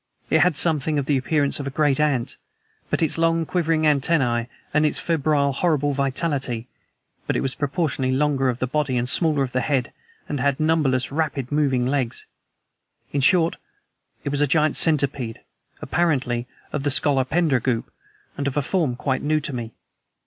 It 0.31 0.39
had 0.41 0.55
something 0.57 0.97
of 0.97 1.05
the 1.05 1.15
appearance 1.15 1.59
of 1.59 1.67
a 1.67 1.69
great 1.69 1.99
ant, 1.99 2.37
with 2.89 3.03
its 3.03 3.19
long, 3.19 3.45
quivering 3.45 3.85
antennae 3.85 4.47
and 4.73 4.83
its 4.83 4.97
febrile, 4.97 5.51
horrible 5.51 5.93
vitality; 5.93 6.67
but 7.27 7.35
it 7.35 7.41
was 7.41 7.53
proportionately 7.53 8.11
longer 8.17 8.49
of 8.49 8.57
body 8.71 8.97
and 8.97 9.07
smaller 9.07 9.43
of 9.43 9.53
head, 9.53 9.93
and 10.27 10.39
had 10.39 10.59
numberless 10.59 11.11
rapidly 11.11 11.55
moving 11.55 11.85
legs. 11.85 12.25
In 13.13 13.21
short, 13.21 13.57
it 14.23 14.29
was 14.29 14.41
a 14.41 14.47
giant 14.47 14.75
centipede, 14.75 15.41
apparently 15.83 16.47
of 16.73 16.81
the 16.81 16.89
scolopendra 16.89 17.59
group, 17.61 17.91
but 18.35 18.47
of 18.47 18.57
a 18.57 18.63
form 18.63 18.95
quite 18.95 19.21
new 19.21 19.39
to 19.41 19.53
me. 19.53 19.71